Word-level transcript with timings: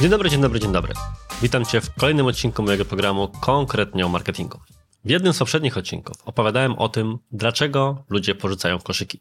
Dzień 0.00 0.10
dobry, 0.10 0.30
dzień 0.30 0.40
dobry, 0.40 0.60
dzień 0.60 0.72
dobry. 0.72 0.94
Witam 1.42 1.64
Cię 1.64 1.80
w 1.80 1.94
kolejnym 1.94 2.26
odcinku 2.26 2.62
mojego 2.62 2.84
programu 2.84 3.28
konkretnie 3.40 4.06
o 4.06 4.08
marketingu. 4.08 4.58
W 5.04 5.10
jednym 5.10 5.32
z 5.32 5.38
poprzednich 5.38 5.78
odcinków 5.78 6.16
opowiadałem 6.24 6.78
o 6.78 6.88
tym, 6.88 7.18
dlaczego 7.32 8.04
ludzie 8.08 8.34
porzucają 8.34 8.78
koszyki. 8.78 9.20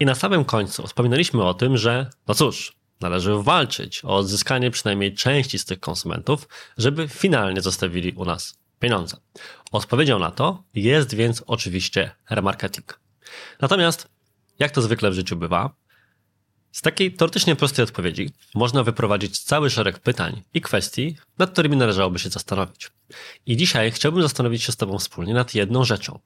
I 0.00 0.06
na 0.06 0.14
samym 0.14 0.44
końcu 0.44 0.86
wspominaliśmy 0.86 1.44
o 1.44 1.54
tym, 1.54 1.76
że, 1.76 2.10
no 2.28 2.34
cóż, 2.34 2.75
należy 3.00 3.42
walczyć 3.42 4.04
o 4.04 4.16
odzyskanie 4.16 4.70
przynajmniej 4.70 5.14
części 5.14 5.58
z 5.58 5.64
tych 5.64 5.80
konsumentów, 5.80 6.48
żeby 6.78 7.08
finalnie 7.08 7.60
zostawili 7.60 8.12
u 8.12 8.24
nas 8.24 8.58
pieniądze. 8.80 9.16
Odpowiedzią 9.72 10.18
na 10.18 10.30
to 10.30 10.62
jest 10.74 11.14
więc 11.14 11.42
oczywiście 11.46 12.10
remarketing. 12.30 13.00
Natomiast, 13.60 14.08
jak 14.58 14.70
to 14.70 14.82
zwykle 14.82 15.10
w 15.10 15.14
życiu 15.14 15.36
bywa, 15.36 15.74
z 16.72 16.82
takiej 16.82 17.12
teoretycznie 17.12 17.56
prostej 17.56 17.82
odpowiedzi 17.82 18.30
można 18.54 18.82
wyprowadzić 18.82 19.38
cały 19.38 19.70
szereg 19.70 19.98
pytań 19.98 20.42
i 20.54 20.60
kwestii, 20.60 21.16
nad 21.38 21.50
którymi 21.50 21.76
należałoby 21.76 22.18
się 22.18 22.28
zastanowić. 22.28 22.90
I 23.46 23.56
dzisiaj 23.56 23.92
chciałbym 23.92 24.22
zastanowić 24.22 24.62
się 24.62 24.72
z 24.72 24.76
Tobą 24.76 24.98
wspólnie 24.98 25.34
nad 25.34 25.54
jedną 25.54 25.84
rzeczą. 25.84 26.18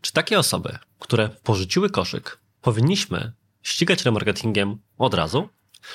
Czy 0.00 0.12
takie 0.12 0.38
osoby, 0.38 0.78
które 0.98 1.28
porzuciły 1.28 1.90
koszyk, 1.90 2.40
powinniśmy 2.60 3.32
ścigać 3.62 4.04
remarketingiem 4.04 4.78
od 4.98 5.14
razu, 5.14 5.48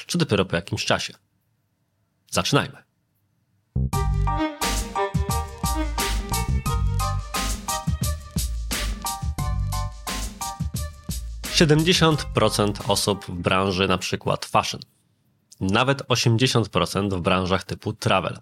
czy 0.05 0.17
dopiero 0.17 0.45
po 0.45 0.55
jakimś 0.55 0.85
czasie? 0.85 1.13
Zaczynajmy. 2.31 2.85
70% 11.56 12.91
osób 12.91 13.25
w 13.25 13.31
branży 13.31 13.88
na 13.88 13.97
przykład 13.97 14.45
fashion, 14.45 14.81
nawet 15.59 16.02
80% 16.02 17.17
w 17.17 17.22
branżach 17.22 17.63
typu 17.63 17.94
travel. 17.94 18.39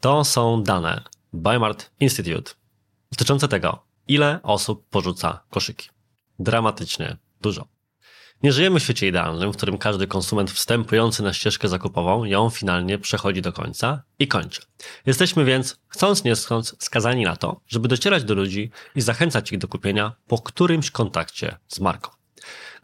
To 0.00 0.24
są 0.24 0.62
dane 0.62 1.02
Biomart 1.34 1.90
Institute 2.00 2.52
dotyczące 3.12 3.48
tego, 3.48 3.84
ile 4.08 4.40
osób 4.42 4.88
porzuca 4.88 5.40
koszyki. 5.50 5.88
Dramatycznie 6.38 7.16
dużo. 7.40 7.73
Nie 8.44 8.52
żyjemy 8.52 8.80
w 8.80 8.82
świecie 8.82 9.08
idealnym, 9.08 9.52
w 9.52 9.56
którym 9.56 9.78
każdy 9.78 10.06
konsument 10.06 10.50
wstępujący 10.50 11.22
na 11.22 11.32
ścieżkę 11.32 11.68
zakupową 11.68 12.24
ją 12.24 12.50
finalnie 12.50 12.98
przechodzi 12.98 13.42
do 13.42 13.52
końca 13.52 14.02
i 14.18 14.28
kończy. 14.28 14.62
Jesteśmy 15.06 15.44
więc, 15.44 15.76
chcąc 15.88 16.24
nie 16.24 16.34
chcąc, 16.34 16.76
skazani 16.78 17.24
na 17.24 17.36
to, 17.36 17.60
żeby 17.68 17.88
docierać 17.88 18.24
do 18.24 18.34
ludzi 18.34 18.70
i 18.94 19.00
zachęcać 19.00 19.52
ich 19.52 19.58
do 19.58 19.68
kupienia 19.68 20.12
po 20.26 20.38
którymś 20.38 20.90
kontakcie 20.90 21.56
z 21.68 21.80
marką. 21.80 22.10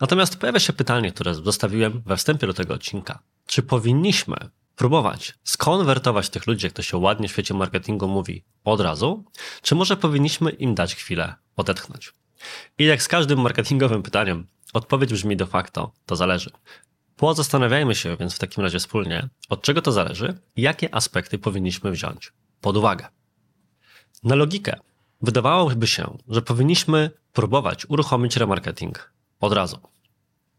Natomiast 0.00 0.36
pojawia 0.36 0.60
się 0.60 0.72
pytanie, 0.72 1.12
które 1.12 1.34
zostawiłem 1.34 2.02
we 2.06 2.16
wstępie 2.16 2.46
do 2.46 2.54
tego 2.54 2.74
odcinka. 2.74 3.22
Czy 3.46 3.62
powinniśmy 3.62 4.36
próbować 4.76 5.34
skonwertować 5.44 6.28
tych 6.28 6.46
ludzi, 6.46 6.66
jak 6.66 6.72
to 6.72 6.82
się 6.82 6.96
ładnie 6.96 7.28
w 7.28 7.32
świecie 7.32 7.54
marketingu 7.54 8.08
mówi, 8.08 8.44
od 8.64 8.80
razu, 8.80 9.24
czy 9.62 9.74
może 9.74 9.96
powinniśmy 9.96 10.50
im 10.50 10.74
dać 10.74 10.94
chwilę 10.94 11.34
odetchnąć? 11.56 12.12
I 12.78 12.84
jak 12.84 13.02
z 13.02 13.08
każdym 13.08 13.40
marketingowym 13.40 14.02
pytaniem, 14.02 14.46
odpowiedź 14.72 15.12
brzmi 15.12 15.36
de 15.36 15.46
facto, 15.46 15.92
to 16.06 16.16
zależy. 16.16 16.50
Pozastanawiajmy 17.16 17.94
się 17.94 18.16
więc 18.16 18.34
w 18.34 18.38
takim 18.38 18.64
razie 18.64 18.78
wspólnie, 18.78 19.28
od 19.48 19.62
czego 19.62 19.82
to 19.82 19.92
zależy 19.92 20.38
i 20.56 20.62
jakie 20.62 20.94
aspekty 20.94 21.38
powinniśmy 21.38 21.90
wziąć 21.90 22.32
pod 22.60 22.76
uwagę. 22.76 23.08
Na 24.24 24.34
logikę 24.34 24.80
wydawałoby 25.22 25.86
się, 25.86 26.18
że 26.28 26.42
powinniśmy 26.42 27.10
próbować 27.32 27.86
uruchomić 27.86 28.36
remarketing 28.36 29.12
od 29.40 29.52
razu. 29.52 29.78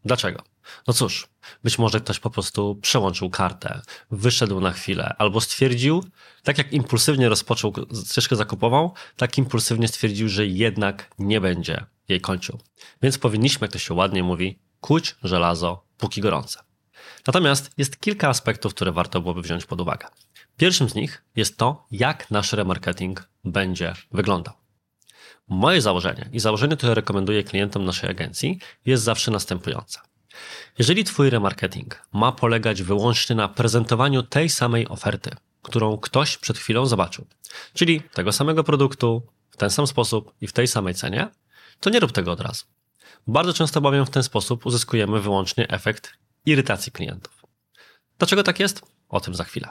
Dlaczego? 0.04 0.42
No 0.86 0.94
cóż, 0.94 1.28
być 1.64 1.78
może 1.78 2.00
ktoś 2.00 2.18
po 2.18 2.30
prostu 2.30 2.78
przełączył 2.82 3.30
kartę, 3.30 3.80
wyszedł 4.10 4.60
na 4.60 4.72
chwilę, 4.72 5.14
albo 5.18 5.40
stwierdził, 5.40 6.04
tak 6.42 6.58
jak 6.58 6.72
impulsywnie 6.72 7.28
rozpoczął 7.28 7.72
ścieżkę 8.06 8.36
zakupową, 8.36 8.90
tak 9.16 9.38
impulsywnie 9.38 9.88
stwierdził, 9.88 10.28
że 10.28 10.46
jednak 10.46 11.10
nie 11.18 11.40
będzie 11.40 11.86
jej 12.08 12.20
kończył. 12.20 12.58
Więc 13.02 13.18
powinniśmy, 13.18 13.64
jak 13.64 13.72
to 13.72 13.78
się 13.78 13.94
ładnie 13.94 14.22
mówi, 14.22 14.58
kuć 14.80 15.16
żelazo 15.22 15.84
póki 15.98 16.20
gorące. 16.20 16.60
Natomiast 17.26 17.70
jest 17.78 18.00
kilka 18.00 18.28
aspektów, 18.28 18.74
które 18.74 18.92
warto 18.92 19.20
byłoby 19.20 19.42
wziąć 19.42 19.66
pod 19.66 19.80
uwagę. 19.80 20.06
Pierwszym 20.56 20.88
z 20.88 20.94
nich 20.94 21.24
jest 21.36 21.56
to, 21.56 21.86
jak 21.90 22.30
nasz 22.30 22.52
remarketing 22.52 23.28
będzie 23.44 23.94
wyglądał. 24.12 24.54
Moje 25.48 25.80
założenie 25.80 26.28
i 26.32 26.40
założenie, 26.40 26.76
które 26.76 26.94
rekomenduję 26.94 27.44
klientom 27.44 27.84
naszej 27.84 28.10
agencji, 28.10 28.58
jest 28.86 29.02
zawsze 29.02 29.30
następujące. 29.30 30.00
Jeżeli 30.78 31.04
Twój 31.04 31.30
remarketing 31.30 32.02
ma 32.12 32.32
polegać 32.32 32.82
wyłącznie 32.82 33.36
na 33.36 33.48
prezentowaniu 33.48 34.22
tej 34.22 34.48
samej 34.48 34.88
oferty, 34.88 35.30
którą 35.62 35.98
ktoś 35.98 36.38
przed 36.38 36.58
chwilą 36.58 36.86
zobaczył, 36.86 37.26
czyli 37.74 38.00
tego 38.00 38.32
samego 38.32 38.64
produktu, 38.64 39.22
w 39.50 39.56
ten 39.56 39.70
sam 39.70 39.86
sposób 39.86 40.34
i 40.40 40.46
w 40.46 40.52
tej 40.52 40.66
samej 40.66 40.94
cenie, 40.94 41.28
to 41.82 41.90
nie 41.90 42.00
rób 42.00 42.12
tego 42.12 42.32
od 42.32 42.40
razu. 42.40 42.64
Bardzo 43.26 43.52
często 43.52 43.80
bowiem 43.80 44.06
w 44.06 44.10
ten 44.10 44.22
sposób 44.22 44.66
uzyskujemy 44.66 45.20
wyłącznie 45.20 45.68
efekt 45.68 46.12
irytacji 46.46 46.92
klientów. 46.92 47.42
Dlaczego 48.18 48.42
tak 48.42 48.60
jest? 48.60 48.82
O 49.08 49.20
tym 49.20 49.34
za 49.34 49.44
chwilę. 49.44 49.68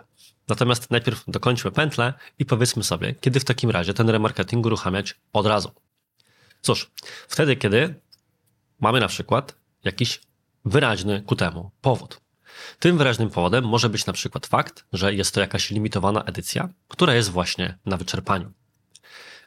Natomiast 0.48 0.92
najpierw 0.92 1.24
dokończmy 1.28 1.72
pętlę 1.72 2.14
i 2.40 2.46
powiedzmy 2.46 2.84
sobie, 2.84 3.16
kiedy 3.22 3.40
w 3.40 3.46
takim 3.46 3.70
razie 3.70 3.94
ten 3.94 4.10
remarketing 4.10 4.66
uruchamiać 4.66 5.16
od 5.34 5.46
razu. 5.46 5.72
Cóż, 6.62 6.92
wtedy, 7.28 7.56
kiedy 7.56 7.96
mamy 8.80 9.00
na 9.00 9.08
przykład 9.08 9.56
jakiś 9.84 10.22
wyraźny 10.66 11.22
ku 11.22 11.36
temu 11.36 11.72
powód. 11.82 12.22
Tym 12.80 12.98
wyraźnym 12.98 13.30
powodem 13.30 13.64
może 13.68 13.90
być 13.90 14.06
na 14.06 14.14
przykład 14.14 14.48
fakt, 14.48 14.86
że 14.94 15.14
jest 15.14 15.34
to 15.34 15.40
jakaś 15.40 15.70
limitowana 15.70 16.24
edycja, 16.24 16.70
która 16.88 17.16
jest 17.16 17.30
właśnie 17.30 17.78
na 17.86 17.98
wyczerpaniu. 17.98 18.52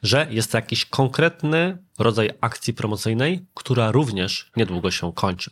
Że 0.05 0.27
jest 0.31 0.53
to 0.53 0.59
jakiś 0.59 0.87
konkretny 0.87 1.79
rodzaj 1.99 2.31
akcji 2.41 2.75
promocyjnej, 2.75 3.47
która 3.55 3.93
również 3.93 4.51
niedługo 4.57 4.91
się 4.91 5.13
kończy. 5.13 5.51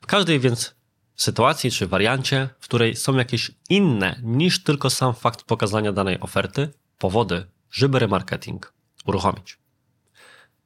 W 0.00 0.06
każdej 0.06 0.40
więc 0.40 0.74
sytuacji 1.16 1.70
czy 1.70 1.86
wariancie, 1.86 2.48
w 2.60 2.64
której 2.64 2.96
są 2.96 3.16
jakieś 3.16 3.50
inne 3.68 4.20
niż 4.22 4.62
tylko 4.62 4.90
sam 4.90 5.14
fakt 5.14 5.42
pokazania 5.42 5.92
danej 5.92 6.20
oferty, 6.20 6.72
powody, 6.98 7.46
żeby 7.70 7.98
remarketing 7.98 8.72
uruchomić. 9.06 9.58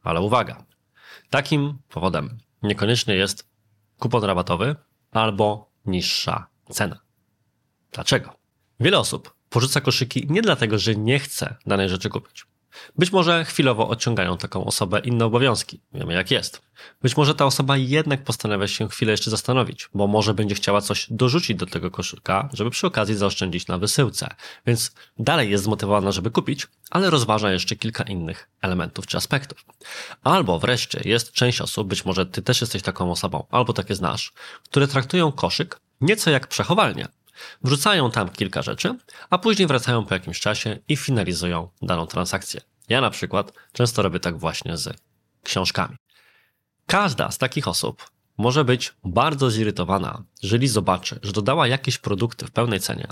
Ale 0.02 0.20
uwaga, 0.20 0.64
takim 1.30 1.78
powodem 1.88 2.38
niekoniecznie 2.62 3.14
jest 3.14 3.48
kupon 3.98 4.24
rabatowy 4.24 4.76
albo 5.10 5.70
niższa 5.86 6.46
cena. 6.70 7.00
Dlaczego? 7.92 8.34
Wiele 8.80 8.98
osób 8.98 9.34
porzuca 9.48 9.80
koszyki 9.80 10.26
nie 10.30 10.42
dlatego, 10.42 10.78
że 10.78 10.94
nie 10.94 11.18
chce 11.18 11.56
danej 11.66 11.88
rzeczy 11.88 12.08
kupić. 12.08 12.46
Być 12.98 13.12
może 13.12 13.44
chwilowo 13.44 13.88
odciągają 13.88 14.36
taką 14.36 14.64
osobę 14.64 15.00
inne 15.00 15.24
obowiązki. 15.24 15.80
Wiemy 15.92 16.14
jak 16.14 16.30
jest. 16.30 16.62
Być 17.02 17.16
może 17.16 17.34
ta 17.34 17.46
osoba 17.46 17.76
jednak 17.76 18.24
postanawia 18.24 18.68
się 18.68 18.88
chwilę 18.88 19.10
jeszcze 19.10 19.30
zastanowić, 19.30 19.88
bo 19.94 20.06
może 20.06 20.34
będzie 20.34 20.54
chciała 20.54 20.80
coś 20.80 21.06
dorzucić 21.10 21.56
do 21.56 21.66
tego 21.66 21.90
koszyka, 21.90 22.48
żeby 22.52 22.70
przy 22.70 22.86
okazji 22.86 23.16
zaoszczędzić 23.16 23.66
na 23.66 23.78
wysyłce. 23.78 24.28
Więc 24.66 24.94
dalej 25.18 25.50
jest 25.50 25.64
zmotywowana, 25.64 26.12
żeby 26.12 26.30
kupić, 26.30 26.66
ale 26.90 27.10
rozważa 27.10 27.52
jeszcze 27.52 27.76
kilka 27.76 28.04
innych 28.04 28.48
elementów 28.62 29.06
czy 29.06 29.16
aspektów. 29.16 29.64
Albo 30.22 30.58
wreszcie 30.58 31.00
jest 31.04 31.32
część 31.32 31.60
osób, 31.60 31.88
być 31.88 32.04
może 32.04 32.26
ty 32.26 32.42
też 32.42 32.60
jesteś 32.60 32.82
taką 32.82 33.10
osobą, 33.10 33.46
albo 33.50 33.72
takie 33.72 33.94
znasz, 33.94 34.32
które 34.64 34.88
traktują 34.88 35.32
koszyk 35.32 35.80
nieco 36.00 36.30
jak 36.30 36.46
przechowalnię. 36.46 37.08
Wrzucają 37.64 38.10
tam 38.10 38.28
kilka 38.28 38.62
rzeczy, 38.62 38.94
a 39.30 39.38
później 39.38 39.68
wracają 39.68 40.04
po 40.04 40.14
jakimś 40.14 40.40
czasie 40.40 40.78
i 40.88 40.96
finalizują 40.96 41.68
daną 41.82 42.06
transakcję. 42.06 42.60
Ja 42.88 43.00
na 43.00 43.10
przykład 43.10 43.52
często 43.72 44.02
robię 44.02 44.20
tak 44.20 44.38
właśnie 44.38 44.76
z 44.76 44.96
książkami. 45.42 45.96
Każda 46.86 47.30
z 47.30 47.38
takich 47.38 47.68
osób 47.68 48.10
może 48.38 48.64
być 48.64 48.94
bardzo 49.04 49.50
zirytowana, 49.50 50.22
jeżeli 50.42 50.68
zobaczy, 50.68 51.20
że 51.22 51.32
dodała 51.32 51.66
jakieś 51.66 51.98
produkty 51.98 52.46
w 52.46 52.50
pełnej 52.50 52.80
cenie, 52.80 53.08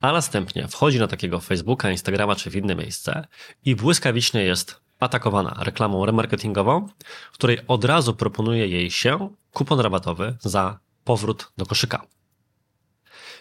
a 0.00 0.12
następnie 0.12 0.68
wchodzi 0.68 0.98
na 0.98 1.08
takiego 1.08 1.40
Facebooka, 1.40 1.90
Instagrama 1.90 2.36
czy 2.36 2.50
w 2.50 2.56
inne 2.56 2.74
miejsce 2.74 3.26
i 3.64 3.76
błyskawicznie 3.76 4.42
jest 4.42 4.80
atakowana 5.00 5.56
reklamą 5.60 6.06
remarketingową, 6.06 6.88
w 7.32 7.34
której 7.34 7.58
od 7.68 7.84
razu 7.84 8.14
proponuje 8.14 8.68
jej 8.68 8.90
się 8.90 9.28
kupon 9.52 9.80
rabatowy 9.80 10.36
za 10.40 10.78
powrót 11.04 11.52
do 11.56 11.66
koszyka. 11.66 12.06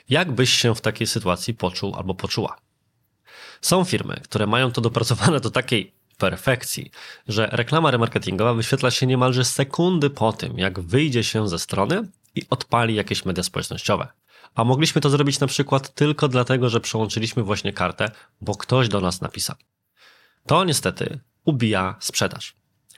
Jak 0.09 0.31
byś 0.31 0.50
się 0.50 0.75
w 0.75 0.81
takiej 0.81 1.07
sytuacji 1.07 1.53
poczuł 1.53 1.95
albo 1.95 2.15
poczuła? 2.15 2.57
Są 3.61 3.83
firmy, 3.83 4.21
które 4.23 4.47
mają 4.47 4.71
to 4.71 4.81
dopracowane 4.81 5.39
do 5.39 5.51
takiej 5.51 5.94
perfekcji, 6.17 6.91
że 7.27 7.47
reklama 7.51 7.91
remarketingowa 7.91 8.53
wyświetla 8.53 8.91
się 8.91 9.07
niemalże 9.07 9.45
sekundy 9.45 10.09
po 10.09 10.33
tym, 10.33 10.57
jak 10.59 10.79
wyjdzie 10.79 11.23
się 11.23 11.47
ze 11.47 11.59
strony 11.59 12.07
i 12.35 12.41
odpali 12.50 12.95
jakieś 12.95 13.25
media 13.25 13.44
społecznościowe. 13.44 14.07
A 14.55 14.63
mogliśmy 14.63 15.01
to 15.01 15.09
zrobić 15.09 15.39
na 15.39 15.47
przykład 15.47 15.94
tylko 15.94 16.27
dlatego, 16.27 16.69
że 16.69 16.79
przełączyliśmy 16.79 17.44
właśnie 17.44 17.73
kartę, 17.73 18.11
bo 18.41 18.55
ktoś 18.55 18.89
do 18.89 19.01
nas 19.01 19.21
napisał. 19.21 19.55
To 20.45 20.63
niestety 20.63 21.19
ubija 21.45 21.95
sprzedaż. 22.00 22.55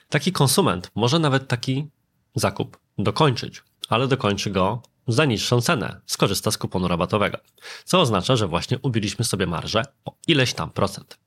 Taki 0.09 0.31
konsument 0.31 0.91
może 0.95 1.19
nawet 1.19 1.47
taki 1.47 1.87
zakup 2.35 2.77
dokończyć, 2.97 3.63
ale 3.89 4.07
dokończy 4.07 4.51
go 4.51 4.81
za 5.07 5.25
niższą 5.25 5.61
cenę, 5.61 6.01
skorzysta 6.05 6.51
z 6.51 6.57
kuponu 6.57 6.87
rabatowego, 6.87 7.37
co 7.85 8.01
oznacza, 8.01 8.35
że 8.35 8.47
właśnie 8.47 8.79
ubiliśmy 8.81 9.25
sobie 9.25 9.47
marżę 9.47 9.83
o 10.05 10.15
ileś 10.27 10.53
tam 10.53 10.71
procent. 10.71 11.17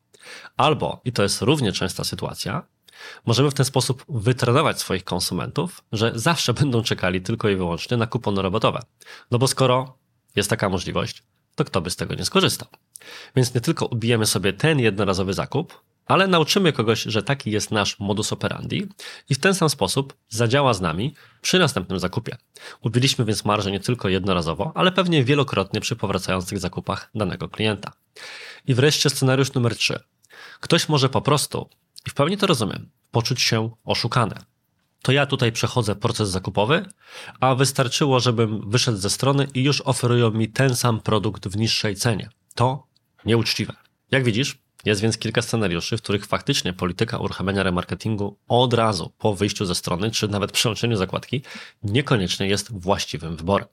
Albo, 0.57 1.01
i 1.05 1.13
to 1.13 1.23
jest 1.23 1.43
równie 1.43 1.73
częsta 1.73 2.05
sytuacja, 2.05 2.63
możemy 3.27 3.51
w 3.51 3.55
ten 3.55 3.65
sposób 3.65 4.05
wytrenować 4.09 4.81
swoich 4.81 5.05
konsumentów, 5.05 5.85
że 5.93 6.13
zawsze 6.15 6.55
będą 6.55 6.83
czekali 6.83 7.21
tylko 7.21 7.49
i 7.49 7.57
wyłącznie 7.57 7.97
na 7.97 8.07
kupony 8.07 8.43
rabatowe. 8.43 8.83
No 9.31 9.39
bo 9.39 9.47
skoro 9.47 9.99
jest 10.37 10.51
taka 10.51 10.69
możliwość, 10.69 11.23
to 11.55 11.65
kto 11.65 11.81
by 11.81 11.91
z 11.91 11.97
tego 11.97 12.15
nie 12.15 12.25
skorzystał? 12.25 12.69
Więc 13.37 13.55
nie 13.55 13.61
tylko 13.61 13.87
ubijemy 13.87 14.27
sobie 14.27 14.53
ten 14.53 14.79
jednorazowy 14.79 15.35
zakup, 15.35 15.81
ale 16.09 16.27
nauczymy 16.27 16.73
kogoś, 16.73 17.03
że 17.03 17.23
taki 17.23 17.51
jest 17.51 17.71
nasz 17.71 18.01
modus 18.01 18.33
operandi 18.33 18.89
i 19.29 19.35
w 19.35 19.39
ten 19.39 19.55
sam 19.55 19.71
sposób 19.71 20.17
zadziała 20.29 20.75
z 20.75 20.81
nami 20.81 21.15
przy 21.41 21.59
następnym 21.59 21.99
zakupie. 21.99 22.37
Ubiliśmy 22.81 23.25
więc 23.25 23.45
marżę 23.45 23.71
nie 23.71 23.81
tylko 23.81 24.09
jednorazowo, 24.09 24.73
ale 24.75 24.93
pewnie 24.93 25.25
wielokrotnie 25.25 25.81
przy 25.81 25.97
powracających 25.97 26.59
zakupach 26.59 27.11
danego 27.15 27.49
klienta. 27.49 27.93
I 28.67 28.75
wreszcie 28.75 29.11
scenariusz 29.11 29.53
numer 29.53 29.77
3. 29.77 30.01
Ktoś 30.61 30.89
może 30.89 31.09
po 31.09 31.23
prostu, 31.23 31.69
i 32.07 32.11
w 32.11 32.15
pełni 32.15 32.37
to 32.37 32.47
rozumiem, 32.47 32.91
poczuć 33.11 33.41
się 33.41 33.71
oszukany. 33.85 34.35
To 35.03 35.13
ja 35.13 35.27
tutaj 35.27 35.53
przechodzę 35.53 35.97
proces 35.97 36.29
zakupowy, 36.29 36.87
a 37.41 37.55
wystarczyło, 37.55 38.21
żebym 38.21 38.71
wyszedł 38.71 38.99
ze 38.99 39.11
strony 39.11 39.49
i 39.55 39.63
już 39.63 39.81
oferują 39.81 40.31
mi 40.31 40.49
ten 40.49 40.77
sam 40.77 41.01
produkt 41.01 41.49
w 41.49 41.57
niższej 41.57 41.97
cenie. 41.97 42.29
To 42.55 42.87
nieuczciwe. 43.25 43.73
Jak 44.11 44.25
widzisz, 44.25 44.59
jest 44.85 45.01
więc 45.01 45.19
kilka 45.19 45.43
scenariuszy, 45.43 45.97
w 45.97 46.03
których 46.03 46.27
faktycznie 46.27 46.73
polityka 46.73 47.19
uruchamiania 47.19 47.63
remarketingu 47.63 48.39
od 48.49 48.75
razu 48.75 49.13
po 49.19 49.35
wyjściu 49.35 49.65
ze 49.65 49.75
strony, 49.75 50.11
czy 50.11 50.29
nawet 50.29 50.53
przełączeniu 50.53 50.97
zakładki, 50.97 51.43
niekoniecznie 51.83 52.47
jest 52.47 52.81
właściwym 52.81 53.37
wyborem. 53.37 53.69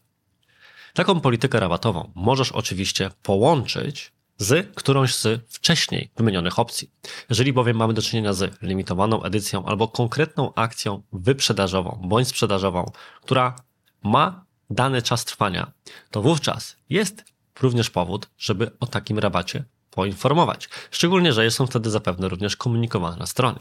Taką 0.94 1.20
politykę 1.20 1.60
rabatową 1.60 2.12
możesz 2.16 2.52
oczywiście 2.52 3.12
połączyć 3.24 4.16
z 4.38 4.76
którąś 4.76 5.16
z 5.16 5.42
wcześniej 5.50 6.12
wymienionych 6.18 6.60
opcji. 6.60 6.92
Jeżeli 7.30 7.54
bowiem 7.54 7.78
mamy 7.78 7.94
do 7.94 8.02
czynienia 8.02 8.34
z 8.34 8.62
limitowaną 8.62 9.24
edycją 9.24 9.66
albo 9.66 9.88
konkretną 9.88 10.54
akcją 10.54 11.02
wyprzedażową 11.14 12.02
bądź 12.04 12.28
sprzedażową, 12.28 12.92
która 13.22 13.56
ma 14.04 14.46
dany 14.70 15.02
czas 15.02 15.26
trwania, 15.26 15.72
to 16.12 16.22
wówczas 16.22 16.78
jest 16.90 17.24
również 17.62 17.90
powód, 17.90 18.30
żeby 18.38 18.72
o 18.80 18.88
takim 18.88 19.20
rabacie 19.20 19.64
poinformować. 19.96 20.70
Szczególnie, 20.92 21.34
że 21.34 21.52
są 21.52 21.68
wtedy 21.68 21.90
zapewne 21.90 22.30
również 22.30 22.56
komunikowane 22.56 23.18
na 23.18 23.26
stronie. 23.26 23.60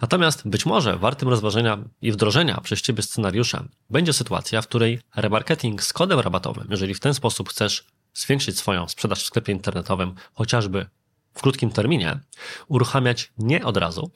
Natomiast 0.00 0.48
być 0.48 0.66
może 0.66 0.96
wartym 0.96 1.28
rozważenia 1.28 1.78
i 2.02 2.12
wdrożenia 2.12 2.60
przez 2.60 2.82
Ciebie 2.82 3.02
scenariusza 3.02 3.64
będzie 3.90 4.12
sytuacja, 4.12 4.62
w 4.62 4.68
której 4.68 5.00
remarketing 5.16 5.82
z 5.82 5.92
kodem 5.92 6.20
rabatowym, 6.20 6.66
jeżeli 6.70 6.94
w 6.94 7.00
ten 7.00 7.14
sposób 7.14 7.48
chcesz 7.48 7.86
zwiększyć 8.14 8.58
swoją 8.58 8.88
sprzedaż 8.88 9.22
w 9.22 9.26
sklepie 9.26 9.52
internetowym, 9.52 10.14
chociażby 10.34 10.86
w 11.34 11.42
krótkim 11.42 11.70
terminie, 11.70 12.20
uruchamiać 12.68 13.32
nie 13.38 13.64
od 13.64 13.76
razu, 13.76 14.10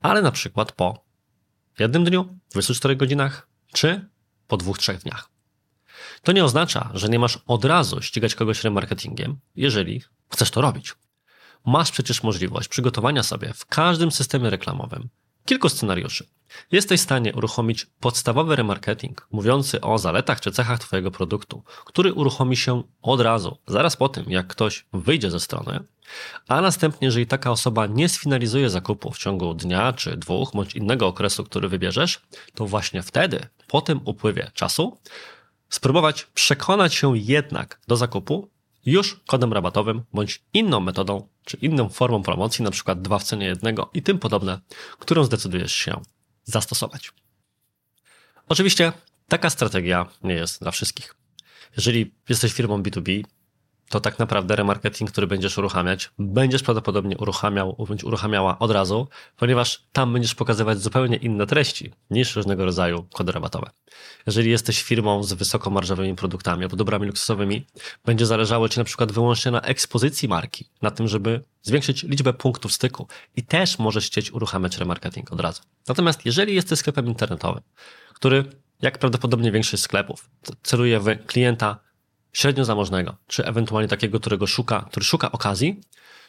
ale 0.00 0.22
na 0.22 0.32
przykład 0.32 0.72
po 0.72 1.04
jednym 1.78 2.04
dniu, 2.04 2.38
24 2.50 2.96
godzinach, 2.96 3.48
czy 3.72 4.08
po 4.48 4.56
dwóch, 4.56 4.78
trzech 4.78 4.98
dniach. 4.98 5.33
To 6.24 6.32
nie 6.32 6.44
oznacza, 6.44 6.90
że 6.94 7.08
nie 7.08 7.18
masz 7.18 7.38
od 7.46 7.64
razu 7.64 8.02
ścigać 8.02 8.34
kogoś 8.34 8.64
remarketingiem, 8.64 9.36
jeżeli 9.56 10.02
chcesz 10.32 10.50
to 10.50 10.60
robić. 10.60 10.94
Masz 11.66 11.90
przecież 11.90 12.22
możliwość 12.22 12.68
przygotowania 12.68 13.22
sobie 13.22 13.52
w 13.52 13.66
każdym 13.66 14.12
systemie 14.12 14.50
reklamowym 14.50 15.08
kilku 15.44 15.68
scenariuszy. 15.68 16.26
Jesteś 16.72 17.00
w 17.00 17.04
stanie 17.04 17.32
uruchomić 17.32 17.86
podstawowy 18.00 18.56
remarketing 18.56 19.26
mówiący 19.30 19.80
o 19.80 19.98
zaletach 19.98 20.40
czy 20.40 20.52
cechach 20.52 20.78
Twojego 20.78 21.10
produktu, 21.10 21.62
który 21.84 22.12
uruchomi 22.12 22.56
się 22.56 22.82
od 23.02 23.20
razu, 23.20 23.58
zaraz 23.66 23.96
po 23.96 24.08
tym, 24.08 24.30
jak 24.30 24.46
ktoś 24.46 24.86
wyjdzie 24.92 25.30
ze 25.30 25.40
strony, 25.40 25.80
a 26.48 26.60
następnie, 26.60 27.06
jeżeli 27.06 27.26
taka 27.26 27.50
osoba 27.50 27.86
nie 27.86 28.08
sfinalizuje 28.08 28.70
zakupu 28.70 29.10
w 29.10 29.18
ciągu 29.18 29.54
dnia 29.54 29.92
czy 29.92 30.16
dwóch, 30.16 30.50
bądź 30.54 30.74
innego 30.74 31.06
okresu, 31.06 31.44
który 31.44 31.68
wybierzesz, 31.68 32.20
to 32.54 32.66
właśnie 32.66 33.02
wtedy, 33.02 33.46
po 33.68 33.80
tym 33.80 34.00
upływie 34.04 34.50
czasu, 34.54 34.98
spróbować 35.68 36.24
przekonać 36.24 36.94
się 36.94 37.18
jednak 37.18 37.80
do 37.88 37.96
zakupu 37.96 38.50
już 38.86 39.20
kodem 39.26 39.52
rabatowym 39.52 40.02
bądź 40.12 40.42
inną 40.52 40.80
metodą 40.80 41.28
czy 41.44 41.56
inną 41.56 41.88
formą 41.88 42.22
promocji, 42.22 42.64
na 42.64 42.70
przykład 42.70 43.02
dwa 43.02 43.18
w 43.18 43.24
cenie 43.24 43.46
jednego 43.46 43.90
i 43.94 44.02
tym 44.02 44.18
podobne, 44.18 44.60
którą 44.98 45.24
zdecydujesz 45.24 45.72
się 45.72 46.00
zastosować. 46.44 47.12
Oczywiście 48.48 48.92
taka 49.28 49.50
strategia 49.50 50.06
nie 50.22 50.34
jest 50.34 50.60
dla 50.60 50.70
wszystkich. 50.70 51.14
Jeżeli 51.76 52.14
jesteś 52.28 52.52
firmą 52.52 52.82
B2B, 52.82 53.24
to 53.94 54.00
tak 54.00 54.18
naprawdę 54.18 54.56
remarketing, 54.56 55.10
który 55.10 55.26
będziesz 55.26 55.58
uruchamiać, 55.58 56.10
będziesz 56.18 56.62
prawdopodobnie 56.62 57.18
uruchamiał 57.18 57.76
bądź 57.88 58.04
uruchamiała 58.04 58.58
od 58.58 58.70
razu, 58.70 59.08
ponieważ 59.36 59.82
tam 59.92 60.12
będziesz 60.12 60.34
pokazywać 60.34 60.80
zupełnie 60.80 61.16
inne 61.16 61.46
treści 61.46 61.92
niż 62.10 62.36
różnego 62.36 62.64
rodzaju 62.64 63.06
kody 63.12 63.32
rabatowe. 63.32 63.70
Jeżeli 64.26 64.50
jesteś 64.50 64.82
firmą 64.82 65.22
z 65.22 65.32
wysokomarżowymi 65.32 66.14
produktami 66.14 66.62
albo 66.62 66.76
dobrami 66.76 67.06
luksusowymi, 67.06 67.66
będzie 68.04 68.26
zależało 68.26 68.68
Ci 68.68 68.78
na 68.78 68.84
przykład 68.84 69.12
wyłącznie 69.12 69.50
na 69.50 69.60
ekspozycji 69.60 70.28
marki, 70.28 70.68
na 70.82 70.90
tym, 70.90 71.08
żeby 71.08 71.42
zwiększyć 71.62 72.02
liczbę 72.02 72.32
punktów 72.32 72.72
styku 72.72 73.08
i 73.36 73.42
też 73.42 73.78
możesz 73.78 74.06
chcieć 74.06 74.32
uruchamiać 74.32 74.78
remarketing 74.78 75.32
od 75.32 75.40
razu. 75.40 75.62
Natomiast 75.88 76.26
jeżeli 76.26 76.54
jesteś 76.54 76.78
sklepem 76.78 77.06
internetowym, 77.06 77.62
który 78.14 78.44
jak 78.82 78.98
prawdopodobnie 78.98 79.52
większość 79.52 79.82
sklepów 79.82 80.30
celuje 80.62 81.00
w 81.00 81.26
klienta 81.26 81.83
średnio 82.34 82.64
zamożnego, 82.64 83.16
czy 83.26 83.44
ewentualnie 83.46 83.88
takiego, 83.88 84.20
którego 84.20 84.46
szuka, 84.46 84.86
który 84.90 85.04
szuka 85.04 85.32
okazji, 85.32 85.80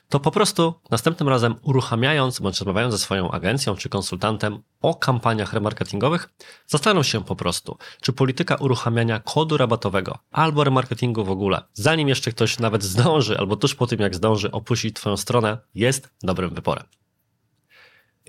to 0.10 0.20
po 0.20 0.32
prostu 0.32 0.74
następnym 0.90 1.30
razem 1.30 1.56
uruchamiając 1.62 2.40
bądź 2.40 2.60
rozmawiając 2.60 2.94
ze 2.94 3.00
swoją 3.00 3.32
agencją 3.32 3.76
czy 3.76 3.90
konsultantem 3.90 4.60
o 4.82 4.96
kampaniach 4.96 5.54
remarketingowych, 5.54 6.30
zastanów 6.68 7.08
się 7.08 7.24
po 7.24 7.36
prostu, 7.36 7.78
czy 8.02 8.14
polityka 8.14 8.56
uruchamiania 8.56 9.20
kodu 9.20 9.58
rabatowego 9.58 10.18
albo 10.32 10.64
remarketingu 10.64 11.26
w 11.26 11.32
ogóle, 11.32 11.62
zanim 11.74 12.10
jeszcze 12.10 12.32
ktoś 12.32 12.60
nawet 12.60 12.84
zdąży 12.84 13.38
albo 13.38 13.56
tuż 13.56 13.76
po 13.76 13.88
tym 13.88 14.00
jak 14.00 14.16
zdąży 14.16 14.52
opuścić 14.52 14.96
Twoją 14.96 15.18
stronę, 15.18 15.58
jest 15.76 16.10
dobrym 16.24 16.54
wyborem. 16.54 16.86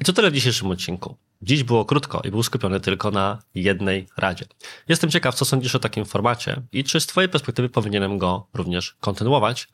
I 0.00 0.04
to 0.04 0.12
tyle 0.12 0.30
w 0.30 0.34
dzisiejszym 0.34 0.70
odcinku. 0.70 1.16
Dziś 1.42 1.62
było 1.62 1.84
krótko 1.84 2.22
i 2.24 2.30
był 2.30 2.42
skupiony 2.42 2.80
tylko 2.80 3.10
na 3.10 3.38
jednej 3.54 4.06
radzie. 4.16 4.44
Jestem 4.88 5.10
ciekaw, 5.10 5.34
co 5.34 5.44
sądzisz 5.44 5.74
o 5.74 5.78
takim 5.78 6.04
formacie 6.04 6.62
i 6.72 6.84
czy 6.84 7.00
z 7.00 7.06
Twojej 7.06 7.28
perspektywy 7.28 7.68
powinienem 7.68 8.18
go 8.18 8.46
również 8.54 8.96
kontynuować 9.00 9.68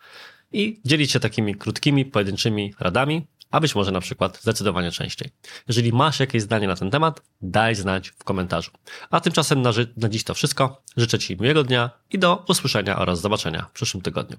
i 0.52 0.81
dzielić 0.85 1.12
się 1.12 1.21
takimi 1.21 1.55
krótkimi, 1.55 2.05
pojedynczymi 2.05 2.75
radami, 2.81 3.26
a 3.50 3.61
być 3.61 3.75
może 3.75 3.93
na 3.93 4.00
przykład 4.00 4.38
zdecydowanie 4.43 4.91
częściej. 4.91 5.31
Jeżeli 5.69 5.93
masz 5.93 6.21
jakieś 6.21 6.43
zdanie 6.43 6.67
na 6.67 6.76
ten 6.76 6.91
temat, 6.91 7.23
daj 7.43 7.75
znać 7.75 8.09
w 8.09 8.25
komentarzu. 8.25 8.71
A 9.11 9.21
tymczasem 9.21 9.62
na, 9.62 9.71
na 9.97 10.09
dziś 10.09 10.25
to 10.25 10.35
wszystko. 10.35 10.83
Życzę 10.97 11.19
Ci 11.19 11.37
miłego 11.41 11.64
dnia 11.64 11.91
i 12.11 12.19
do 12.19 12.45
usłyszenia 12.49 12.99
oraz 12.99 13.21
zobaczenia 13.21 13.67
w 13.71 13.73
przyszłym 13.73 14.02
tygodniu. 14.02 14.37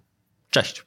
Cześć! 0.50 0.84